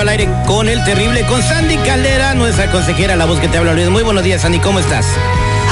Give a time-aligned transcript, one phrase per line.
[0.00, 3.74] Al aire con el terrible, con Sandy Caldera, nuestra consejera, la voz que te habla
[3.74, 3.88] Luis.
[3.88, 5.04] Muy buenos días, Sandy, ¿cómo estás?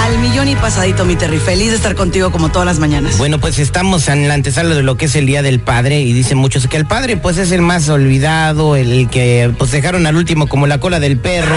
[0.02, 1.38] Al millón y pasadito, mi Terry.
[1.38, 3.18] Feliz de estar contigo como todas las mañanas.
[3.18, 6.12] Bueno, pues estamos en la antesala de lo que es el Día del Padre y
[6.12, 10.16] dicen muchos que el padre pues es el más olvidado, el que pues dejaron al
[10.16, 11.54] último como la cola del perro.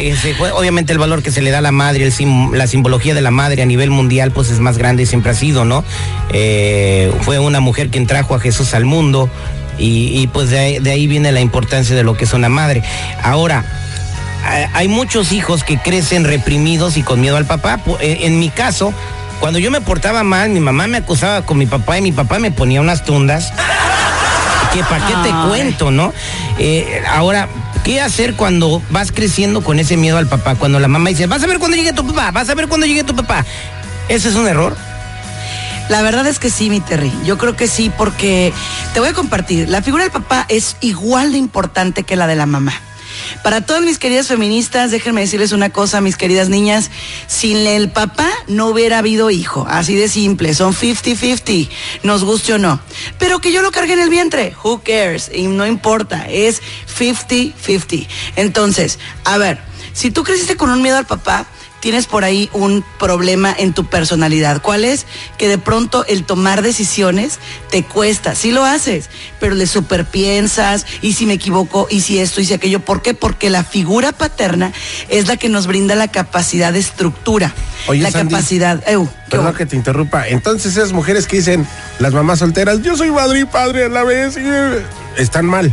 [0.00, 0.14] Eh,
[0.54, 2.10] obviamente el valor que se le da a la madre,
[2.52, 5.34] la simbología de la madre a nivel mundial pues es más grande y siempre ha
[5.34, 5.84] sido, ¿no?
[6.32, 9.28] Eh, fue una mujer quien trajo a Jesús al mundo
[9.78, 12.82] y, pues de ahí viene la importancia de lo que es una madre.
[13.22, 13.64] Ahora,
[14.74, 17.80] hay muchos hijos que crecen reprimidos y con miedo al papá.
[18.00, 18.92] Eh, en mi caso,
[19.40, 22.38] cuando yo me portaba mal, mi mamá me acusaba con mi papá y mi papá
[22.38, 23.52] me ponía unas tundas.
[24.72, 26.12] Que para qué te cuento, ¿no?
[26.58, 27.48] Eh, ahora,
[27.84, 30.56] ¿qué hacer cuando vas creciendo con ese miedo al papá?
[30.56, 32.86] Cuando la mamá dice, vas a ver cuando llegue tu papá, vas a ver cuando
[32.86, 33.44] llegue tu papá.
[34.08, 34.76] ¿Ese es un error?
[35.88, 37.12] La verdad es que sí, mi Terry.
[37.24, 38.52] Yo creo que sí, porque
[38.94, 39.68] te voy a compartir.
[39.68, 42.72] La figura del papá es igual de importante que la de la mamá.
[43.42, 46.90] Para todas mis queridas feministas, déjenme decirles una cosa, mis queridas niñas,
[47.26, 51.68] sin el papá no hubiera habido hijo, así de simple, son 50-50,
[52.02, 52.80] nos guste o no.
[53.18, 56.62] Pero que yo lo cargue en el vientre, who cares, y no importa, es
[56.98, 58.06] 50-50.
[58.36, 59.60] Entonces, a ver,
[59.92, 61.46] si tú creciste con un miedo al papá,
[61.84, 64.62] tienes por ahí un problema en tu personalidad.
[64.62, 65.04] ¿Cuál es?
[65.36, 67.38] Que de pronto el tomar decisiones
[67.70, 68.34] te cuesta.
[68.34, 72.54] Sí lo haces, pero le superpiensas y si me equivoco y si esto y si
[72.54, 72.80] aquello.
[72.80, 73.12] ¿Por qué?
[73.12, 74.72] Porque la figura paterna
[75.10, 77.52] es la que nos brinda la capacidad de estructura.
[77.86, 78.82] Oye, la capacidad.
[79.28, 80.26] Perdón que te interrumpa.
[80.26, 81.68] Entonces esas mujeres que dicen,
[81.98, 84.38] las mamás solteras, yo soy madre y padre a la vez,
[85.18, 85.70] están mal.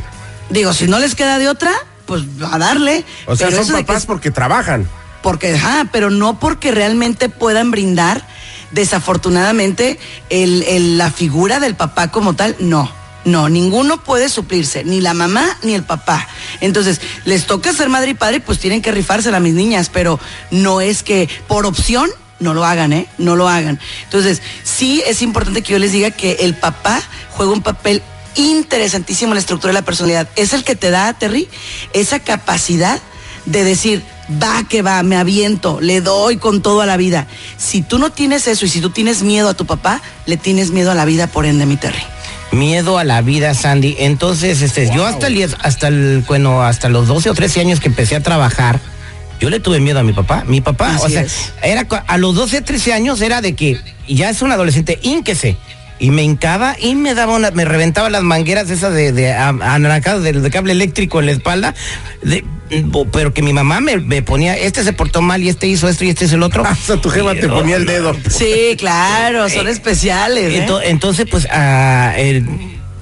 [0.49, 1.71] Digo, si no les queda de otra,
[2.05, 3.05] pues a darle.
[3.27, 4.89] O sea, son papás porque trabajan
[5.21, 8.25] porque, ah, pero no porque realmente puedan brindar,
[8.71, 9.99] desafortunadamente,
[10.29, 12.91] el, la figura del papá como tal, no.
[13.23, 16.27] No, ninguno puede suplirse, ni la mamá ni el papá.
[16.59, 20.19] Entonces, les toca ser madre y padre, pues tienen que rifársela a mis niñas, pero
[20.49, 22.09] no es que por opción
[22.39, 23.07] no lo hagan, ¿eh?
[23.19, 23.79] No lo hagan.
[24.05, 26.99] Entonces, sí es importante que yo les diga que el papá
[27.29, 28.01] juega un papel
[28.35, 30.27] interesantísimo en la estructura de la personalidad.
[30.35, 31.47] Es el que te da, Terry,
[31.93, 32.99] esa capacidad
[33.45, 34.03] de decir,
[34.41, 37.27] va que va, me aviento, le doy con todo a la vida.
[37.57, 40.71] Si tú no tienes eso y si tú tienes miedo a tu papá, le tienes
[40.71, 42.03] miedo a la vida, por ende, mi Terry.
[42.51, 43.95] Miedo a la vida, Sandy.
[43.99, 47.87] Entonces, este, yo hasta el, hasta el, bueno, hasta los 12 o 13 años que
[47.87, 48.79] empecé a trabajar,
[49.39, 50.43] yo le tuve miedo a mi papá.
[50.45, 51.25] Mi papá, o sea,
[51.63, 55.57] era a los 12, 13 años era de que ya es un adolescente, ínquese
[56.01, 60.49] y me hincaba y me daba una, me reventaba las mangueras esas de, de, de,
[60.49, 61.75] cable eléctrico en la espalda,
[63.11, 66.09] pero que mi mamá me, ponía, este se portó mal y este hizo esto y
[66.09, 66.63] este es el otro.
[66.71, 68.15] Ah, o sea, tu jeva te ponía el dedo.
[68.29, 70.53] Sí, claro, son eh, especiales.
[70.53, 70.67] ¿eh?
[70.85, 72.47] Entonces, pues, a el,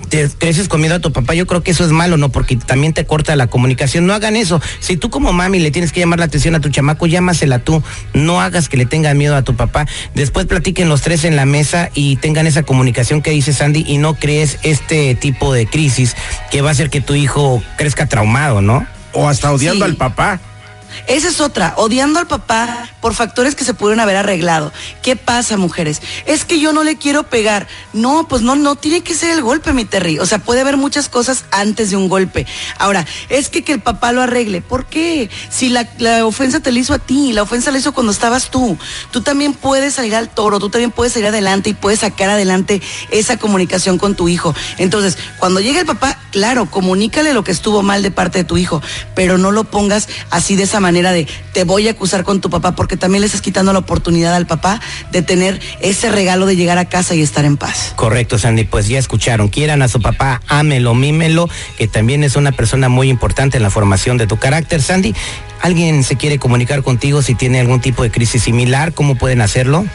[0.09, 2.29] te creces con miedo a tu papá, yo creo que eso es malo, ¿no?
[2.29, 4.05] Porque también te corta la comunicación.
[4.05, 4.61] No hagan eso.
[4.79, 7.81] Si tú como mami le tienes que llamar la atención a tu chamaco, llámasela tú.
[8.13, 9.85] No hagas que le tengan miedo a tu papá.
[10.15, 13.97] Después platiquen los tres en la mesa y tengan esa comunicación que dice Sandy y
[13.97, 16.15] no crees este tipo de crisis
[16.51, 18.85] que va a hacer que tu hijo crezca traumado, ¿no?
[19.13, 20.39] O hasta odiando al papá.
[21.07, 24.71] Esa es otra, odiando al papá por factores que se pudieron haber arreglado.
[25.01, 26.01] ¿Qué pasa, mujeres?
[26.25, 27.67] Es que yo no le quiero pegar.
[27.93, 30.19] No, pues no, no tiene que ser el golpe, mi Terry.
[30.19, 32.45] O sea, puede haber muchas cosas antes de un golpe.
[32.77, 34.61] Ahora, es que que el papá lo arregle.
[34.61, 35.29] ¿Por qué?
[35.49, 38.49] Si la, la ofensa te la hizo a ti, la ofensa la hizo cuando estabas
[38.49, 38.77] tú.
[39.11, 42.81] Tú también puedes salir al toro, tú también puedes salir adelante y puedes sacar adelante
[43.11, 44.55] esa comunicación con tu hijo.
[44.77, 48.57] Entonces, cuando llegue el papá, claro, comunícale lo que estuvo mal de parte de tu
[48.57, 48.81] hijo,
[49.15, 52.49] pero no lo pongas así de esa manera de te voy a acusar con tu
[52.49, 54.79] papá, porque también le estás quitando la oportunidad al papá
[55.11, 57.91] de tener ese regalo de llegar a casa y estar en paz.
[57.97, 62.53] Correcto, Sandy, pues ya escucharon, quieran a su papá, ámelo, mímelo, que también es una
[62.53, 65.13] persona muy importante en la formación de tu carácter, Sandy.
[65.61, 68.93] ¿Alguien se quiere comunicar contigo si tiene algún tipo de crisis similar?
[68.93, 69.85] ¿Cómo pueden hacerlo?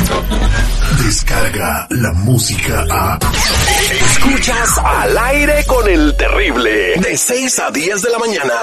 [1.03, 3.19] Descarga la música a.
[4.11, 6.95] Escuchas al aire con el terrible.
[6.99, 8.53] De 6 a 10 de la mañana.